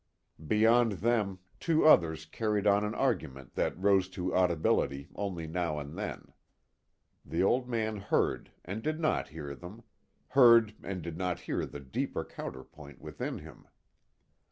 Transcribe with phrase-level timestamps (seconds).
[0.47, 5.95] Beyond them two others carried on an argument that rose to audibility only now and
[5.95, 6.33] then.
[7.23, 9.83] The Old Man heard and did not hear them;
[10.29, 13.67] heard and did not hear the deeper counterpoint within him.